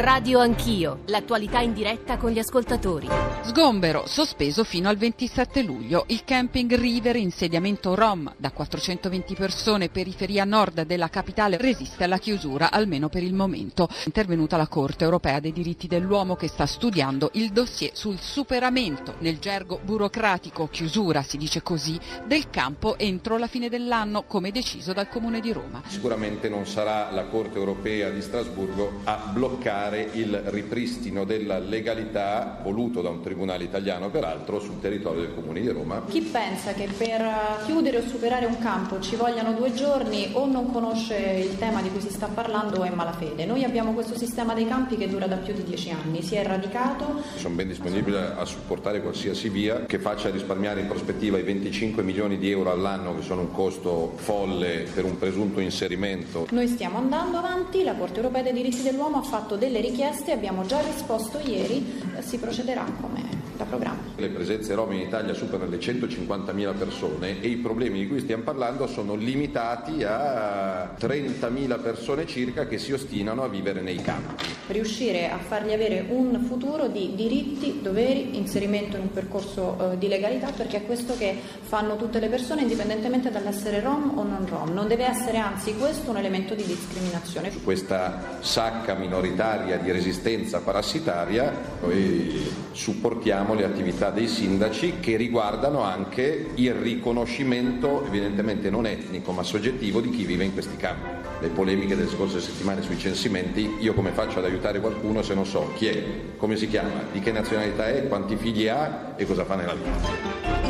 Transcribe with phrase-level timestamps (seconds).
[0.00, 3.08] Radio Anch'io, l'attualità in diretta con gli ascoltatori.
[3.42, 6.04] Sgombero, sospeso fino al 27 luglio.
[6.06, 12.70] Il camping River, insediamento Rom, da 420 persone, periferia nord della capitale, resiste alla chiusura,
[12.70, 13.88] almeno per il momento.
[14.04, 19.40] Intervenuta la Corte europea dei diritti dell'uomo che sta studiando il dossier sul superamento, nel
[19.40, 25.08] gergo burocratico, chiusura, si dice così, del campo entro la fine dell'anno, come deciso dal
[25.08, 25.82] Comune di Roma.
[25.88, 33.00] Sicuramente non sarà la Corte europea di Strasburgo a bloccare il ripristino della legalità voluto
[33.00, 36.04] da un tribunale italiano peraltro sul territorio del Comune di Roma.
[36.08, 37.22] Chi pensa che per
[37.64, 41.90] chiudere o superare un campo ci vogliano due giorni o non conosce il tema di
[41.90, 43.44] cui si sta parlando o è malafede.
[43.44, 46.44] Noi abbiamo questo sistema dei campi che dura da più di dieci anni, si è
[46.44, 47.22] radicato.
[47.36, 52.38] Sono ben disponibile a supportare qualsiasi via che faccia risparmiare in prospettiva i 25 milioni
[52.38, 56.46] di euro all'anno che sono un costo folle per un presunto inserimento.
[56.50, 60.32] Noi stiamo andando avanti, la Corte europea dei diritti dell'uomo ha fatto delle delle richieste,
[60.32, 63.27] abbiamo già risposto ieri, si procederà come
[63.58, 64.00] da programma.
[64.16, 68.44] Le presenze rom in Italia superano le 150.000 persone e i problemi di cui stiamo
[68.44, 74.44] parlando sono limitati a 30.000 persone circa che si ostinano a vivere nei campi.
[74.68, 80.08] Riuscire a fargli avere un futuro di diritti, doveri, inserimento in un percorso eh, di
[80.08, 84.72] legalità perché è questo che fanno tutte le persone indipendentemente dall'essere rom o non rom.
[84.72, 87.50] Non deve essere anzi questo un elemento di discriminazione.
[87.50, 95.82] Su questa sacca minoritaria di resistenza parassitaria noi supportiamo le attività dei sindaci che riguardano
[95.82, 101.08] anche il riconoscimento evidentemente non etnico ma soggettivo di chi vive in questi campi.
[101.40, 105.46] Le polemiche delle scorse settimane sui censimenti, io come faccio ad aiutare qualcuno se non
[105.46, 106.02] so chi è,
[106.36, 110.67] come si chiama, di che nazionalità è, quanti figli ha e cosa fa nella vita.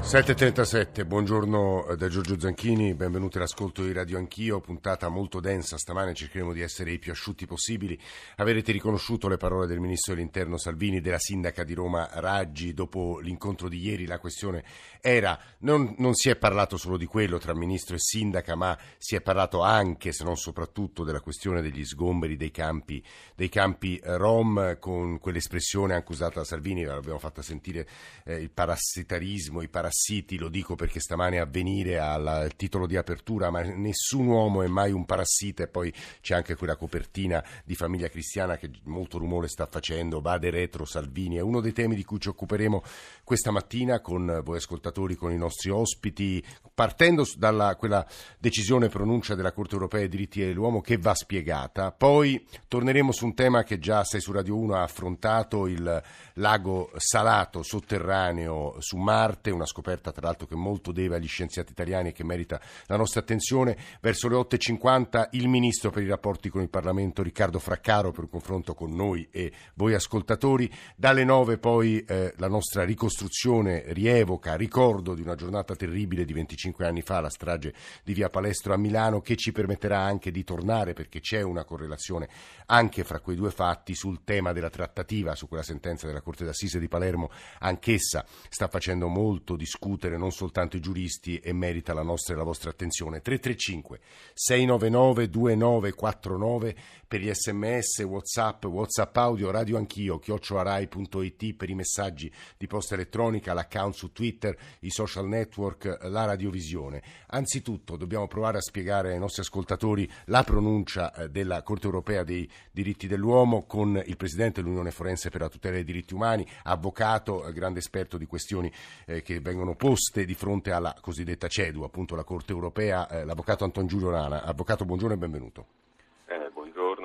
[0.00, 6.14] 7.37, buongiorno eh, da Giorgio Zanchini, benvenuti all'ascolto di Radio Anch'io, puntata molto densa stamane,
[6.14, 7.96] cercheremo di essere i più asciutti possibili.
[8.36, 13.68] Avrete riconosciuto le parole del Ministro dell'Interno Salvini, della Sindaca di Roma Raggi, dopo l'incontro
[13.68, 14.64] di ieri la questione
[15.00, 19.14] era, non, non si è parlato solo di quello tra Ministro e Sindaca, ma si
[19.14, 23.04] è parlato anche, se non soprattutto, della questione degli sgomberi dei campi,
[23.36, 27.86] dei campi Rom, con quell'espressione anche usata da Salvini, l'abbiamo fatta sentire,
[28.24, 32.96] eh, il parassitarismo, i parassiti parassiti, lo dico perché stamane a venire al titolo di
[32.96, 35.64] apertura, ma nessun uomo è mai un parassita.
[35.64, 40.48] E poi c'è anche quella copertina di famiglia cristiana che molto rumore sta facendo, Bade
[40.50, 42.82] Retro Salvini, è uno dei temi di cui ci occuperemo
[43.30, 48.04] questa mattina con voi ascoltatori, con i nostri ospiti, partendo da quella
[48.40, 53.34] decisione pronuncia della Corte europea dei diritti dell'uomo che va spiegata, poi torneremo su un
[53.34, 56.02] tema che già sei su Radio 1 ha affrontato, il
[56.34, 62.08] lago salato sotterraneo su Marte, una scoperta tra l'altro che molto deve agli scienziati italiani
[62.08, 63.76] e che merita la nostra attenzione.
[64.00, 68.30] Verso le 8.50 il Ministro per i rapporti con il Parlamento Riccardo Fraccaro per un
[68.30, 70.68] confronto con noi e voi ascoltatori.
[70.96, 76.86] Dalle 9 poi eh, la nostra ricostruzione rievoca, ricordo di una giornata terribile di 25
[76.86, 80.92] anni fa, la strage di Via Palestro a Milano, che ci permetterà anche di tornare
[80.92, 82.28] perché c'è una correlazione
[82.66, 86.78] anche fra quei due fatti sul tema della trattativa, su quella sentenza della Corte d'Assise
[86.78, 92.34] di Palermo, anch'essa sta facendo molto discutere non soltanto i giuristi e merita la nostra
[92.34, 93.20] e la vostra attenzione.
[93.20, 94.00] 335
[94.34, 96.76] 699 2949
[97.10, 103.09] per gli sms, whatsapp, whatsapp audio, radio anch'io, chiocciolarai.it per i messaggi di posta elettronica,
[103.18, 107.02] l'account su Twitter, i social network, la radiovisione.
[107.28, 112.50] Anzitutto dobbiamo provare a spiegare ai nostri ascoltatori la pronuncia eh, della Corte europea dei
[112.70, 117.52] diritti dell'uomo con il Presidente dell'Unione Forense per la tutela dei diritti umani, avvocato, eh,
[117.52, 118.72] grande esperto di questioni
[119.06, 123.86] eh, che vengono poste di fronte alla cosiddetta CEDU, appunto la Corte europea, l'avvocato Anton
[123.86, 124.42] Giulio Rana.
[124.42, 125.79] Avvocato, buongiorno e benvenuto.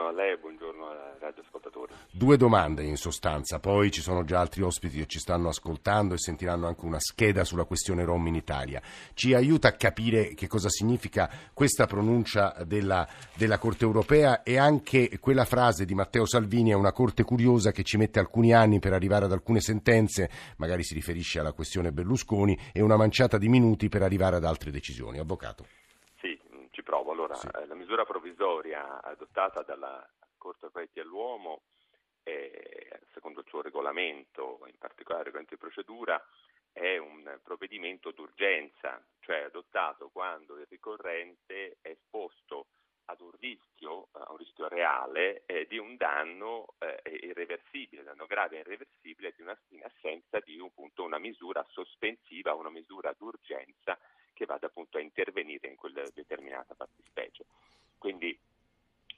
[0.06, 1.92] A lei e buongiorno ai radioascoltatori.
[2.12, 6.20] Due domande in sostanza, poi ci sono già altri ospiti che ci stanno ascoltando e
[6.20, 8.80] sentiranno anche una scheda sulla questione Rom in Italia.
[9.16, 15.18] Ci aiuta a capire che cosa significa questa pronuncia della, della Corte europea e anche
[15.18, 18.94] quella frase di Matteo Salvini è una Corte curiosa che ci mette alcuni anni per
[18.94, 23.90] arrivare ad alcune sentenze, magari si riferisce alla questione Berlusconi, e una manciata di minuti
[23.90, 25.18] per arrivare ad altre decisioni.
[25.18, 25.66] Avvocato.
[27.26, 27.48] Allora, sì.
[27.48, 30.08] Eh, la misura provvisoria adottata dalla
[30.38, 31.64] Corte europea dell'uomo
[32.24, 36.24] eh, secondo il suo regolamento, in particolare il regolamento di procedura,
[36.72, 42.68] è un provvedimento d'urgenza, cioè adottato quando il ricorrente è esposto
[43.06, 48.58] ad un rischio, a un rischio reale eh, di un danno eh, irreversibile, danno grave
[48.58, 53.98] e irreversibile di una, in assenza di un, appunto, una misura sospensiva, una misura d'urgenza
[54.35, 57.46] che vada appunto a intervenire in quella determinata fattispecie.
[57.97, 58.37] Quindi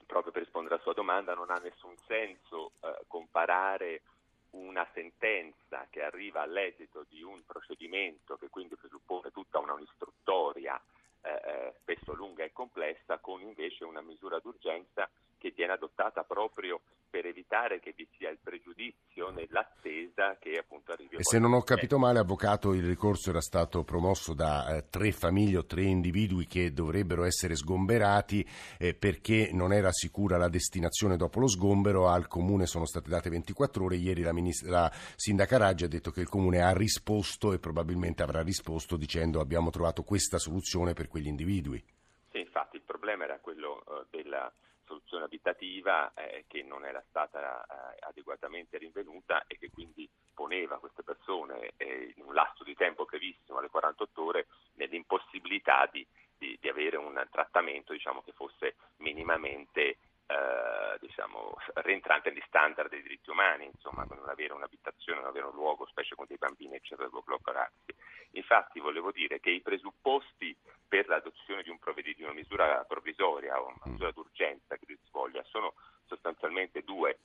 [0.05, 4.03] proprio per rispondere alla sua domanda non ha nessun senso eh, comparare
[4.51, 10.81] una sentenza che arriva all'esito di un procedimento che quindi presuppone tutta una un'istruttoria
[11.21, 16.81] eh, eh spesso lunga e complessa con invece una misura d'urgenza che viene adottata proprio
[17.09, 21.15] per evitare che vi sia il pregiudizio nell'attesa che appunto arrivi.
[21.15, 25.11] E se non ho capito male, avvocato, il ricorso era stato promosso da eh, tre
[25.11, 28.45] famiglie o tre individui che dovrebbero essere sgomberati
[28.77, 32.07] eh, perché non era sicura la destinazione dopo lo sgombero.
[32.07, 33.95] Al comune sono state date 24 ore.
[33.95, 38.23] Ieri la, ministra, la sindaca Raggi ha detto che il comune ha risposto e probabilmente
[38.23, 41.83] avrà risposto dicendo abbiamo trovato questa soluzione per quegli individui.
[42.31, 44.51] Sì, infatti il problema era quello uh, della
[44.87, 51.03] soluzione abitativa eh, che non era stata eh, adeguatamente rinvenuta e che quindi poneva queste
[51.03, 56.05] persone eh, in un lasso di tempo brevissimo, alle 48 ore, nell'impossibilità di,
[56.37, 59.97] di, di avere un trattamento diciamo, che fosse minimamente
[60.27, 65.53] eh, diciamo, rientrante negli standard dei diritti umani, insomma, non avere un'abitazione, non avere un
[65.53, 67.95] luogo, specie con dei bambini, eccetera, bloccarsi.
[68.31, 70.55] Infatti volevo dire che i presupposti
[70.87, 73.91] per l'adozione di, un di una misura provvisoria o una mm.
[73.91, 75.73] misura d'urgenza che si voglia sono
[76.05, 77.19] sostanzialmente due.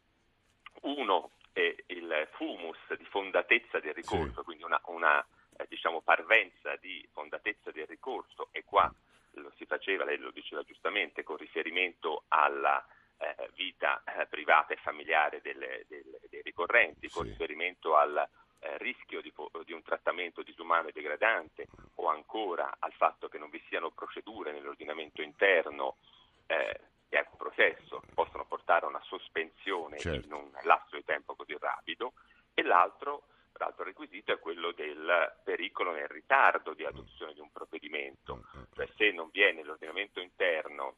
[0.82, 4.44] Uno è il fumus di fondatezza del ricorso, sì.
[4.44, 5.25] quindi una, una
[5.56, 8.93] eh, diciamo, parvenza di fondatezza del ricorso e qua
[9.34, 12.84] lo si faceva, lei lo diceva giustamente, con riferimento alla
[13.19, 17.31] eh, vita eh, privata e familiare delle, delle, dei ricorrenti, con sì.
[17.31, 18.29] riferimento al
[18.61, 19.32] eh, rischio di,
[19.64, 24.52] di, un trattamento disumano e degradante o ancora al fatto che non vi siano procedure
[24.52, 25.96] nell'ordinamento interno
[26.46, 30.26] eh, e al processo che possono portare a una sospensione certo.
[30.26, 32.12] in un lasso di tempo così rapido
[32.55, 33.25] e l'altro
[33.58, 38.44] L'altro requisito è quello del pericolo nel ritardo di adozione di un provvedimento,
[38.75, 40.96] cioè se non viene nell'ordinamento interno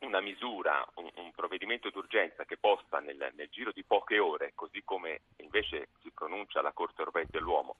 [0.00, 4.82] una misura, un, un provvedimento d'urgenza che possa nel, nel, giro di poche ore, così
[4.84, 7.76] come invece si pronuncia la Corte europea dell'uomo,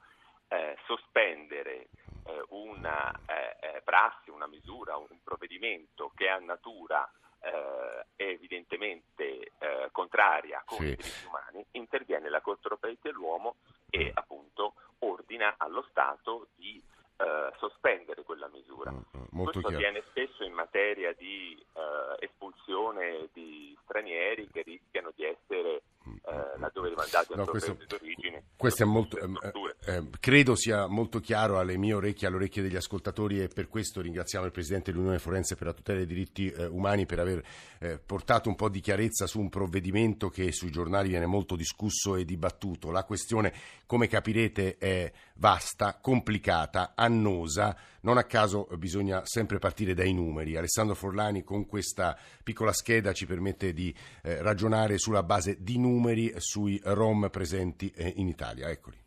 [0.47, 1.89] eh, sospendere
[2.25, 7.09] eh, una eh, eh prassi, una misura, un provvedimento che ha natura
[7.43, 10.83] eh, evidentemente eh, contraria con sì.
[10.85, 13.55] i diritti umani, interviene la Corte europea dell'uomo
[13.89, 16.81] e appunto ordina allo Stato di
[17.17, 18.91] eh, sospendere quella misura.
[18.91, 19.75] Mm, mm, Questo chiaro.
[19.75, 25.83] avviene spesso in materia di eh, espulsione di stranieri che rischiano di essere
[26.25, 28.43] eh, laddove rimandati al no, questo, d'origine.
[28.55, 32.61] Questo è molto, ehm, eh, eh, credo sia molto chiaro alle mie orecchie, alle orecchie
[32.61, 36.49] degli ascoltatori e per questo ringraziamo il Presidente dell'Unione Forense per la tutela dei diritti
[36.49, 37.43] eh, umani per aver
[37.79, 42.15] eh, portato un po' di chiarezza su un provvedimento che sui giornali viene molto discusso
[42.15, 42.91] e dibattuto.
[42.91, 43.53] La questione,
[43.85, 47.75] come capirete, è vasta, complicata, annosa.
[48.01, 50.57] Non a caso bisogna sempre partire dai numeri.
[50.57, 56.02] Alessandro Forlani con questa piccola scheda ci permette di eh, ragionare sulla base di numeri
[56.37, 58.69] sui Rom presenti eh, in Italia.
[58.69, 59.01] Eccoli.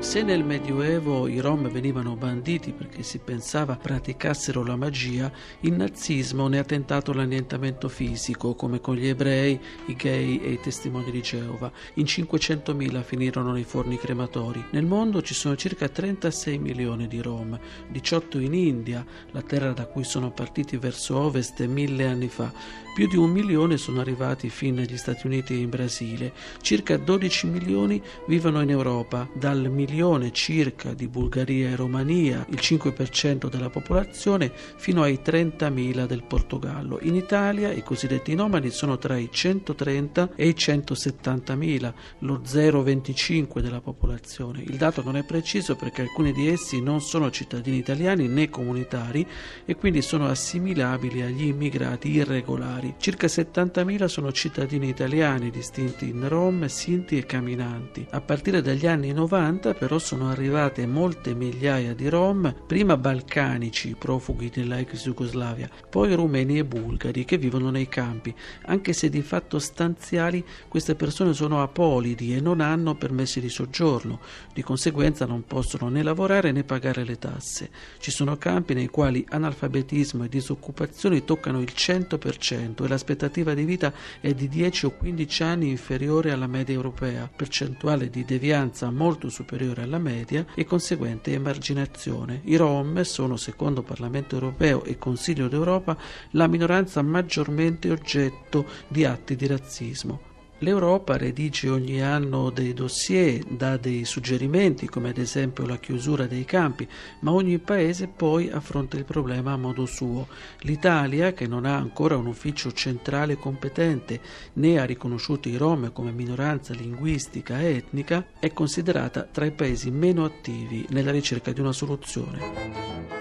[0.00, 5.30] Se nel Medioevo i Rom venivano banditi perché si pensava praticassero la magia,
[5.60, 10.58] il nazismo ne ha tentato l'annientamento fisico, come con gli ebrei, i gay e i
[10.58, 11.70] testimoni di Geova.
[11.94, 14.64] In 500.000 finirono nei forni crematori.
[14.70, 17.56] Nel mondo ci sono circa 36 milioni di Rom,
[17.88, 22.50] 18 in India, la terra da cui sono partiti verso ovest mille anni fa.
[22.92, 26.32] Più di un milione sono arrivati fin negli Stati Uniti e in Brasile.
[26.60, 32.58] Circa 12 milioni vivono in Europa, dal milione milione circa di Bulgaria e Romania, il
[32.60, 37.00] 5% della popolazione, fino ai 30.000 del Portogallo.
[37.02, 43.80] In Italia i cosiddetti nomadi sono tra i 130 e i 170.000, lo 0,25 della
[43.80, 44.62] popolazione.
[44.62, 49.26] Il dato non è preciso perché alcuni di essi non sono cittadini italiani né comunitari
[49.64, 52.94] e quindi sono assimilabili agli immigrati irregolari.
[52.98, 58.06] Circa 70.000 sono cittadini italiani distinti in rom, sinti e camminanti.
[58.10, 64.50] A partire dagli anni 90 però sono arrivate molte migliaia di rom, prima balcanici, profughi
[64.50, 68.34] della ex Jugoslavia, poi rumeni e bulgari che vivono nei campi.
[68.66, 74.20] Anche se di fatto stanziali, queste persone sono apolidi e non hanno permessi di soggiorno,
[74.52, 77.70] di conseguenza non possono né lavorare né pagare le tasse.
[78.00, 83.94] Ci sono campi nei quali analfabetismo e disoccupazione toccano il 100% e l'aspettativa di vita
[84.20, 89.68] è di 10 o 15 anni inferiore alla media europea, percentuale di devianza molto superiore
[89.70, 92.40] superiore alla media e conseguente emarginazione.
[92.44, 95.96] I Rom sono, secondo Parlamento europeo e Consiglio d'Europa,
[96.32, 100.29] la minoranza maggiormente oggetto di atti di razzismo.
[100.62, 106.44] L'Europa redige ogni anno dei dossier, dà dei suggerimenti come ad esempio la chiusura dei
[106.44, 106.86] campi,
[107.20, 110.28] ma ogni paese poi affronta il problema a modo suo.
[110.60, 114.20] L'Italia, che non ha ancora un ufficio centrale competente
[114.54, 119.90] né ha riconosciuto i Rom come minoranza linguistica e etnica, è considerata tra i paesi
[119.90, 123.19] meno attivi nella ricerca di una soluzione.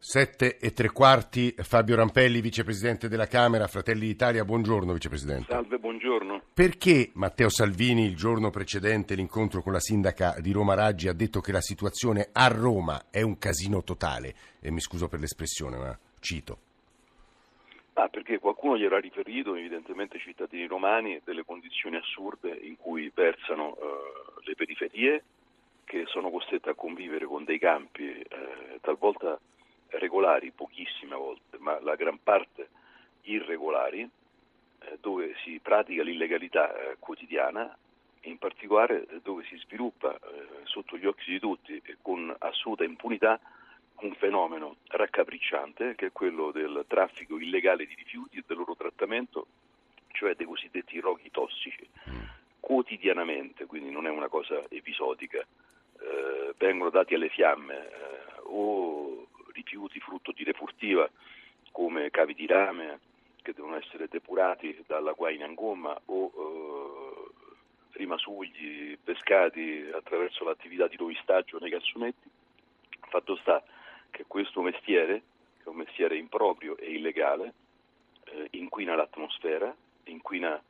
[0.00, 5.46] Sette e tre quarti, Fabio Rampelli, vicepresidente della Camera, Fratelli d'Italia, buongiorno vicepresidente.
[5.48, 6.42] Salve, buongiorno.
[6.54, 11.40] Perché Matteo Salvini il giorno precedente l'incontro con la sindaca di Roma Raggi ha detto
[11.40, 14.34] che la situazione a Roma è un casino totale?
[14.60, 16.58] E mi scuso per l'espressione, ma cito.
[17.94, 23.74] Ah, perché qualcuno gli era riferito, evidentemente cittadini romani, delle condizioni assurde in cui versano
[23.74, 25.24] eh, le periferie,
[25.82, 29.36] che sono costrette a convivere con dei campi eh, talvolta
[29.90, 32.68] regolari, pochissime volte, ma la gran parte
[33.22, 34.08] irregolari,
[34.80, 37.76] eh, dove si pratica l'illegalità eh, quotidiana,
[38.22, 42.84] in particolare eh, dove si sviluppa eh, sotto gli occhi di tutti e con assoluta
[42.84, 43.40] impunità
[44.00, 49.46] un fenomeno raccapricciante che è quello del traffico illegale di rifiuti e del loro trattamento,
[50.12, 51.88] cioè dei cosiddetti roghi tossici.
[52.08, 52.22] Mm.
[52.60, 55.44] Quotidianamente, quindi non è una cosa episodica,
[56.58, 57.88] vengono dati alle fiamme
[58.44, 59.27] o
[59.58, 61.08] rifiuti frutto di refurtiva
[61.72, 63.00] come cavi di rame
[63.42, 70.96] che devono essere depurati dalla guaina in gomma o eh, rimasugli pescati attraverso l'attività di
[70.96, 72.28] rovistaggio nei cassonetti.
[73.08, 73.62] Fatto sta
[74.10, 75.22] che questo mestiere,
[75.58, 77.54] che è un mestiere improprio e illegale,
[78.24, 79.74] eh, inquina l'atmosfera,
[80.04, 80.60] inquina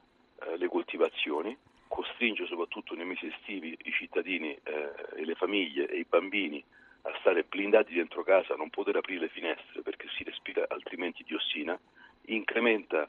[0.40, 1.56] eh, le coltivazioni,
[1.88, 6.62] costringe soprattutto nei mesi estivi i cittadini eh, e le famiglie e i bambini
[7.08, 11.78] a stare blindati dentro casa, non poter aprire le finestre perché si respira altrimenti diossina,
[12.26, 13.08] incrementa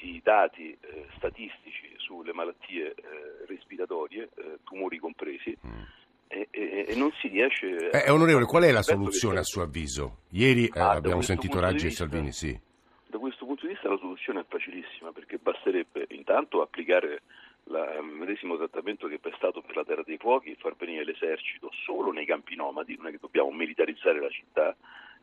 [0.00, 5.82] i dati eh, statistici sulle malattie eh, respiratorie, eh, tumori compresi, mm.
[6.28, 7.90] e, e, e, non si riesce...
[7.90, 10.18] Eh, onorevole, qual è la soluzione a suo avviso?
[10.30, 12.58] Ieri eh, ah, abbiamo sentito Raggi e Salvini, sì.
[13.06, 17.22] Da questo punto di vista la soluzione è facilissima perché basterebbe intanto applicare
[17.68, 22.10] il medesimo trattamento che è stato per la Terra dei Fuochi far venire l'esercito solo
[22.10, 24.74] nei campi nomadi, non è che dobbiamo militarizzare la città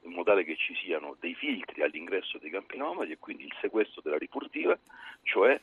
[0.01, 3.55] in modo tale che ci siano dei filtri all'ingresso dei campi nomadi e quindi il
[3.59, 4.77] sequestro della rifurtiva,
[5.23, 5.59] cioè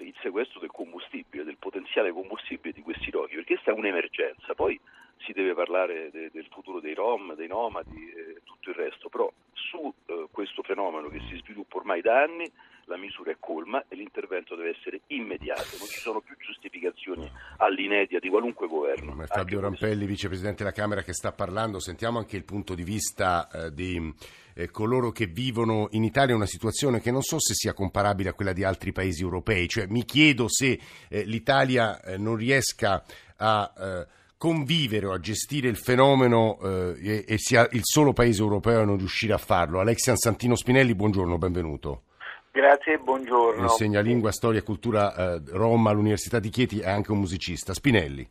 [0.00, 4.54] il sequestro del combustibile, del potenziale combustibile di questi roghi, perché questa è un'emergenza.
[4.54, 4.78] Poi
[5.18, 9.32] si deve parlare de, del futuro dei Rom, dei nomadi e tutto il resto, però
[9.52, 12.50] su eh, questo fenomeno che si sviluppa ormai da anni
[12.88, 18.18] la misura è colma e l'intervento deve essere immediato, non ci sono più giustificazioni all'inedia
[18.18, 19.12] di qualunque governo.
[19.12, 23.48] Ma Fabio Rampelli, vicepresidente della Camera che sta parlando, sentiamo anche il punto di vista
[23.50, 24.12] eh, di
[24.54, 28.34] eh, coloro che vivono in Italia una situazione che non so se sia comparabile a
[28.34, 33.04] quella di altri paesi europei, cioè mi chiedo se eh, l'Italia eh, non riesca
[33.36, 34.06] a eh,
[34.38, 38.84] convivere o a gestire il fenomeno eh, e, e, sia il solo paese europeo a
[38.84, 39.80] non riuscire a farlo.
[39.80, 42.02] Alexian Santino Spinelli, buongiorno, benvenuto.
[42.50, 43.62] Grazie, buongiorno.
[43.62, 47.72] Insegna lingua, storia e cultura eh, Roma all'Università di Chieti, è anche un musicista.
[47.72, 48.28] Spinelli.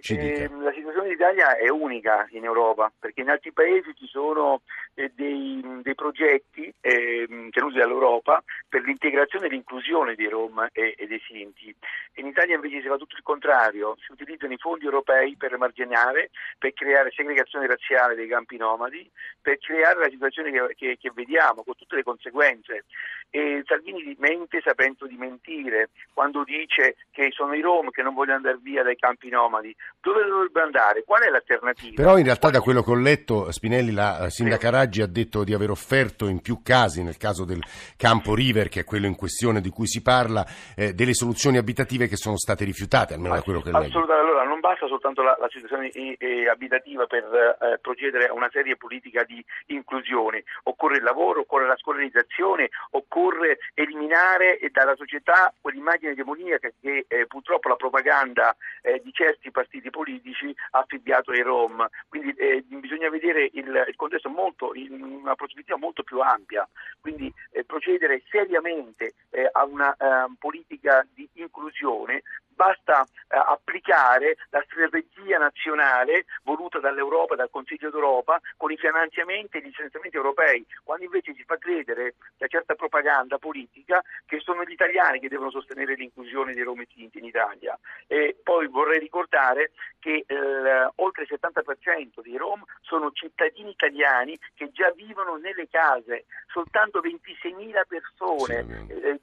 [0.00, 4.54] Sì, eh, la situazione d'Italia è unica in Europa perché in altri paesi ci sono
[4.56, 11.06] eh, dei, dei, progetti eh, tenuti dall'Europa per l'integrazione e l'inclusione dei Rom e, e,
[11.06, 11.74] dei Sinti.
[12.14, 16.30] In Italia invece si fa tutto il contrario, si utilizzano i fondi europei per emarginare,
[16.58, 19.08] per creare segregazione razziale dei campi nomadi,
[19.40, 22.84] per creare la situazione che, che, che vediamo con tutte le conseguenze.
[23.32, 28.38] E Salvini mente sapendo di mentire quando dice che sono i Rom che non vogliono
[28.38, 29.74] andare via dai campi nomadi.
[30.00, 31.04] Dove dovrebbero andare?
[31.04, 31.94] Qual è l'alternativa?
[31.94, 35.52] Però in realtà da quello che ho letto Spinelli, la sindaca Raggi ha detto di
[35.52, 37.60] aver offerto in più casi, nel caso del
[37.98, 40.42] campo River, che è quello in questione di cui si parla,
[40.74, 43.84] eh, delle soluzioni abitative che sono state rifiutate, almeno da quello che leggo.
[43.84, 48.32] Assolutamente, allora non basta soltanto la, la situazione eh, eh, abitativa per eh, procedere a
[48.32, 55.52] una seria politica di inclusione, occorre il lavoro, occorre la scolarizzazione, occorre eliminare dalla società
[55.60, 61.42] quell'immagine demoniaca che eh, purtroppo la propaganda eh, di certi partiti politici ha affibbiato ai
[61.42, 62.34] Rom, quindi
[62.80, 66.68] bisogna vedere il, il contesto molto, in una prospettiva molto più ampia,
[67.00, 67.32] quindi
[67.66, 69.14] procedere seriamente
[69.52, 69.96] a una
[70.38, 72.22] politica di inclusione
[72.54, 79.62] basta eh, applicare la strategia nazionale voluta dall'Europa, dal Consiglio d'Europa, con i finanziamenti e
[79.62, 84.72] gli finanziamenti europei, quando invece si fa credere da certa propaganda politica che sono gli
[84.72, 87.78] italiani che devono sostenere l'inclusione dei Rom Sinti in Italia.
[88.06, 94.70] E poi vorrei ricordare che eh, oltre il 70% dei Rom sono cittadini italiani che
[94.72, 99.18] già vivono nelle case, soltanto 26.000 persone eh, ehm,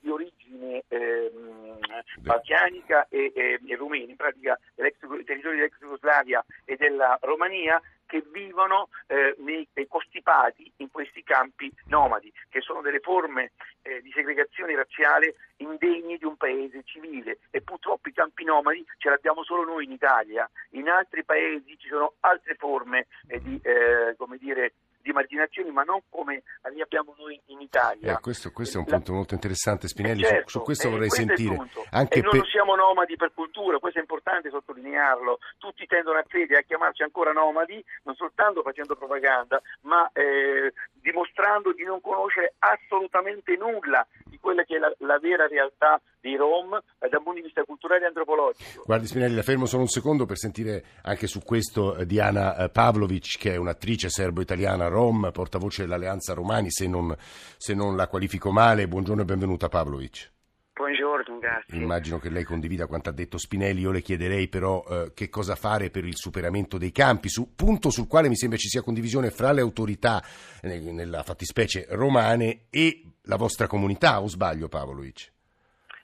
[2.27, 4.93] balcanica e, e, e rumeni, in pratica dei
[5.25, 11.71] territori dell'ex Jugoslavia e della Romania, che vivono eh, nei, nei, costipati in questi campi
[11.87, 13.51] nomadi, che sono delle forme
[13.83, 17.39] eh, di segregazione razziale indegne di un paese civile.
[17.51, 21.89] E purtroppo i campi nomadi ce l'abbiamo solo noi in Italia, in altri paesi ci
[21.89, 24.73] sono altre forme eh, di, eh, come dire,
[25.07, 28.17] di marginazioni, ma non come li abbiamo noi in Italia.
[28.17, 30.23] Eh, questo, questo, è un punto molto interessante, Spinelli.
[30.23, 31.55] Eh, certo, su, su, questo vorrei questo sentire.
[31.91, 32.39] Anche e noi per...
[32.41, 35.39] non siamo nomadi per cultura, questo è importante sottolinearlo.
[35.57, 41.71] Tutti tendono a credere a chiamarci ancora nomadi, non soltanto facendo propaganda, ma eh, dimostrando
[41.71, 44.05] di non conoscere assolutamente nulla
[44.37, 47.63] di quella che è la, la vera realtà di Rom eh, dal punto di vista
[47.63, 48.83] culturale e antropologico.
[48.85, 52.69] Guardi Spinelli, la fermo solo un secondo per sentire anche su questo eh, Diana eh,
[52.69, 58.51] Pavlovic, che è un'attrice serbo-italiana Rom, portavoce dell'Alleanza Romani, se non, se non la qualifico
[58.51, 58.87] male.
[58.87, 60.31] Buongiorno e benvenuta Pavlovic.
[60.77, 61.75] Buongiorno, grazie.
[61.75, 65.55] Immagino che lei condivida quanto ha detto Spinelli, io le chiederei però eh, che cosa
[65.55, 69.31] fare per il superamento dei campi, su, punto sul quale mi sembra ci sia condivisione
[69.31, 70.23] fra le autorità,
[70.61, 75.31] eh, nella fattispecie romane, e la vostra comunità, o sbaglio Pavlovic?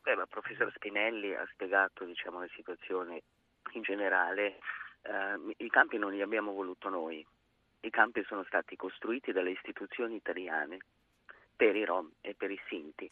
[0.03, 3.24] Beh, ma il professor Spinelli ha spiegato diciamo, la situazione
[3.72, 4.60] in generale.
[5.01, 7.25] Eh, I campi non li abbiamo voluto noi,
[7.82, 10.80] i campi sono stati costruiti dalle istituzioni italiane
[11.56, 13.10] per i Rom e per i Sinti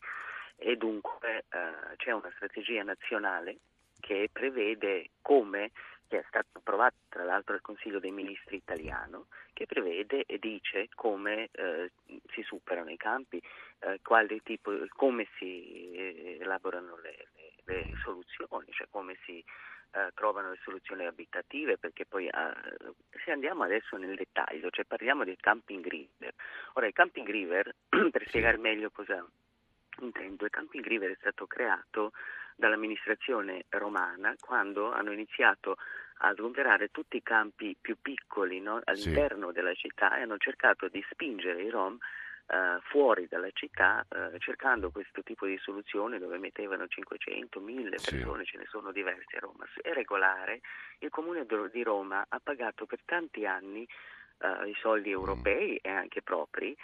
[0.63, 3.58] e dunque eh, c'è una strategia nazionale
[4.00, 5.72] che prevede come,
[6.12, 10.89] che è stata approvata tra l'altro dal Consiglio dei Ministri italiano, che prevede e dice
[10.94, 11.89] come eh,
[12.34, 13.41] si superano i campi,
[13.80, 14.01] eh,
[14.44, 17.27] tipo, come si eh, elaborano le,
[17.63, 19.41] le, le, soluzioni, cioè come si
[19.91, 22.53] eh, trovano le soluzioni abitative, perché poi eh,
[23.24, 26.34] se andiamo adesso nel dettaglio, cioè parliamo del camping river.
[26.74, 27.74] Ora il camping river,
[28.12, 29.25] per spiegare meglio cosa
[30.00, 32.12] intendo, il Camping River è stato creato
[32.56, 35.78] dall'amministrazione romana quando hanno iniziato
[36.24, 39.54] a sgomberare tutti i campi più piccoli no, all'interno sì.
[39.54, 44.92] della città e hanno cercato di spingere i Rom uh, fuori dalla città uh, cercando
[44.92, 48.51] questo tipo di soluzione dove mettevano 500, 1000 persone, sì.
[48.51, 49.66] ce ne sono diverse a Roma.
[49.82, 50.62] È regolare,
[51.00, 53.88] il comune di Roma ha pagato per tanti anni
[54.42, 55.77] uh, i soldi europei mm.
[55.82, 56.75] e anche propri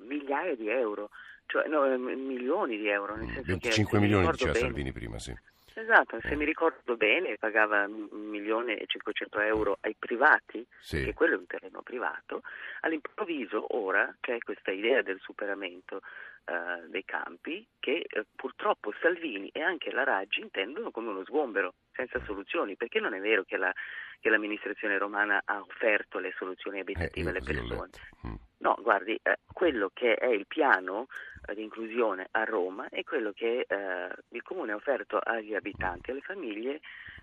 [0.00, 1.10] migliaia di euro
[1.48, 3.16] cioè, no, eh, milioni di euro.
[3.16, 5.34] Nel senso 25 che, milioni diceva bene, Salvini prima, sì.
[5.78, 11.04] Esatto, se mi ricordo bene pagava un milione e 500 euro ai privati, sì.
[11.04, 12.42] che quello è un terreno privato,
[12.80, 16.00] all'improvviso ora c'è questa idea del superamento
[16.46, 21.74] uh, dei campi che uh, purtroppo Salvini e anche la Raggi intendono come uno sgombero,
[21.92, 23.72] senza soluzioni, perché non è vero che, la,
[24.18, 27.90] che l'amministrazione romana ha offerto le soluzioni abitative eh, alle persone.
[28.26, 28.34] Mm.
[28.58, 31.08] No, guardi, eh, quello che è il piano eh,
[31.54, 36.20] di inclusione a Roma è quello che eh, il Comune ha offerto agli abitanti, alle
[36.20, 36.80] famiglie,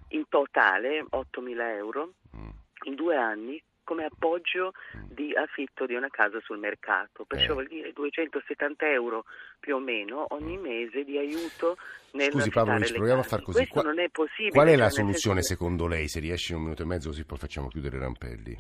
[0.10, 2.50] in totale 8.000 euro mm.
[2.84, 5.04] in due anni come appoggio mm.
[5.12, 7.54] di affitto di una casa sul mercato, perciò eh.
[7.54, 9.26] vuol dire 270 euro
[9.60, 10.62] più o meno ogni mm.
[10.62, 11.78] mese di aiuto
[12.12, 13.58] nel Scusi Paolo, proviamo a far così.
[13.60, 14.50] Questo Qua, non è possibile.
[14.50, 16.10] Qual è la cioè, soluzione secondo lei?
[16.10, 18.58] Se riesce in un minuto e mezzo così poi facciamo chiudere Rampelli.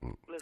[0.00, 0.38] La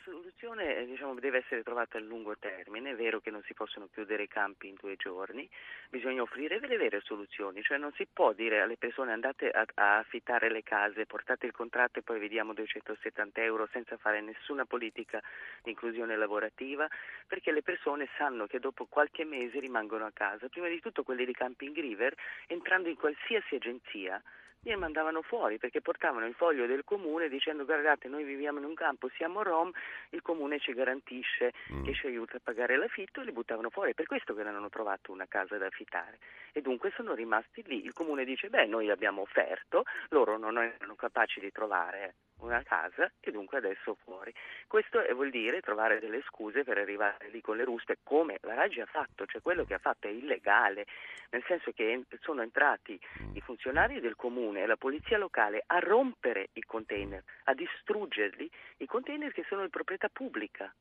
[0.58, 3.88] soluzione eh, diciamo, deve essere trovata a lungo termine, è vero che non si possono
[3.92, 5.48] chiudere i campi in due giorni,
[5.88, 9.98] bisogna offrire delle vere soluzioni, cioè non si può dire alle persone andate a, a
[9.98, 15.22] affittare le case, portate il contratto e poi vediamo 270 euro senza fare nessuna politica
[15.62, 16.88] di inclusione lavorativa,
[17.26, 21.24] perché le persone sanno che dopo qualche mese rimangono a casa, prima di tutto quelli
[21.24, 22.14] di Camping River,
[22.46, 24.20] entrando in qualsiasi agenzia
[24.62, 28.74] li mandavano fuori perché portavano il foglio del comune dicendo guardate noi viviamo in un
[28.74, 29.70] campo, siamo rom,
[30.10, 31.84] il comune ci garantisce mm.
[31.84, 34.56] che ci aiuta a pagare l'affitto e li buttavano fuori, è per questo che non
[34.56, 36.18] hanno trovato una casa da affittare.
[36.52, 40.94] E dunque sono rimasti lì, il comune dice beh noi abbiamo offerto, loro non erano
[40.94, 44.32] capaci di trovare una casa e dunque adesso fuori.
[44.66, 48.80] Questo vuol dire trovare delle scuse per arrivare lì con le ruspe come la Raggi
[48.80, 50.86] ha fatto, cioè quello che ha fatto è illegale,
[51.30, 52.98] nel senso che sono entrati
[53.34, 58.86] i funzionari del comune e la polizia locale a rompere i container, a distruggerli, i
[58.86, 60.72] container che sono di proprietà pubblica.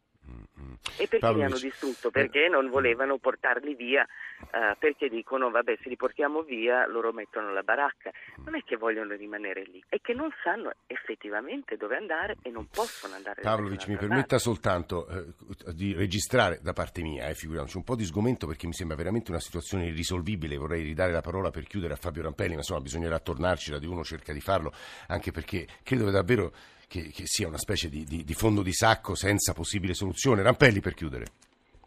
[0.98, 2.12] E perché Paolo li hanno distrutto?
[2.12, 4.06] Perché eh, non volevano portarli via,
[4.42, 8.12] uh, perché dicono vabbè se li portiamo via loro mettono la baracca.
[8.46, 12.68] Non è che vogliono rimanere lì, è che non sanno effettivamente dove andare e non
[12.68, 17.84] possono andare Pavlovic, mi permetta soltanto eh, di registrare da parte mia, eh, figuriamoci, un
[17.84, 20.58] po' di sgomento perché mi sembra veramente una situazione irrisolvibile.
[20.58, 24.04] Vorrei ridare la parola per chiudere a Fabio Rampelli, ma insomma bisognerà tornarci, Radio Uno
[24.04, 24.72] cerca di farlo,
[25.08, 26.52] anche perché credo davvero
[26.88, 30.42] che, che sia una specie di, di, di fondo di sacco senza possibile soluzione.
[30.42, 31.26] Rampelli per chiudere.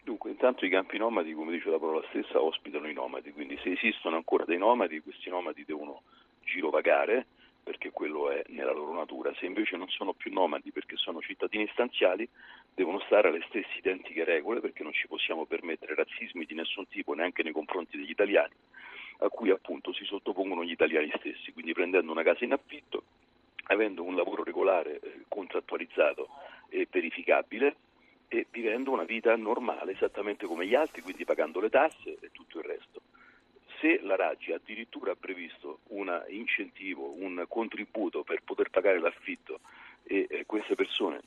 [0.04, 3.72] Dunque, intanto i campi nomadi, come dice la parola stessa, ospitano i nomadi, quindi se
[3.72, 6.02] esistono ancora dei nomadi, questi nomadi devono
[6.44, 7.26] girovagare
[7.62, 11.68] perché quello è nella loro natura, se invece non sono più nomadi perché sono cittadini
[11.72, 12.28] stanziali,
[12.74, 17.12] devono stare alle stesse identiche regole perché non ci possiamo permettere razzismi di nessun tipo
[17.12, 18.54] neanche nei confronti degli italiani
[19.22, 23.04] a cui appunto si sottopongono gli italiani stessi, quindi prendendo una casa in affitto,
[23.70, 26.28] avendo un lavoro regolare, eh, contrattualizzato
[26.68, 27.76] e verificabile
[28.28, 32.58] e vivendo una vita normale esattamente come gli altri, quindi pagando le tasse e tutto
[32.58, 33.00] il resto.
[33.80, 39.60] Se la Raggi addirittura ha previsto un incentivo, un contributo per poter pagare l'affitto
[40.04, 41.20] e eh, queste persone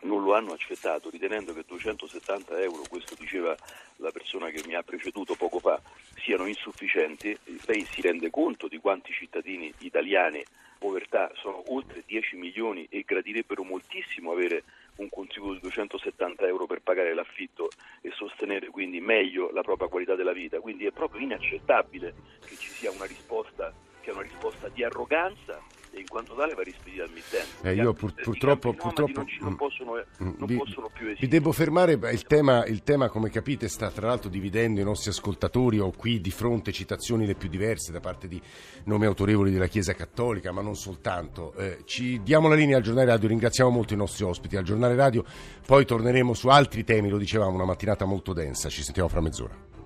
[0.00, 3.56] non lo hanno accettato ritenendo che 270 euro, questo diceva
[3.96, 5.80] la persona che mi ha preceduto poco fa,
[6.16, 10.44] siano insufficienti, lei si rende conto di quanti cittadini italiani
[10.78, 14.62] povertà sono oltre 10 milioni e gradirebbero moltissimo avere
[14.96, 17.68] un contributo di 270 euro per pagare l'affitto
[18.00, 20.60] e sostenere quindi meglio la propria qualità della vita.
[20.60, 25.60] Quindi è proprio inaccettabile che ci sia una risposta che è una risposta di arroganza
[25.98, 27.68] e in quanto tale va rispedita al mittente.
[27.68, 31.26] Eh, io pur, purtroppo, purtroppo non, non, possono, mm, non vi, possono, più esistere.
[31.26, 35.10] Vi devo fermare, il tema, il tema, come capite sta tra l'altro dividendo i nostri
[35.10, 38.40] ascoltatori, ho qui di fronte citazioni le più diverse da parte di
[38.84, 41.52] nomi autorevoli della Chiesa Cattolica, ma non soltanto.
[41.54, 44.94] Eh, ci diamo la linea al giornale radio, ringraziamo molto i nostri ospiti al giornale
[44.94, 45.24] radio,
[45.66, 49.77] poi torneremo su altri temi, lo dicevamo, una mattinata molto densa, ci sentiamo fra mezz'ora.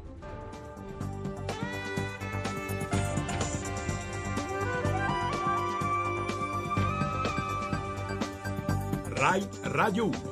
[9.23, 10.32] Rai Radio 1.